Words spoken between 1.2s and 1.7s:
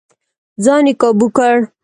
کړ.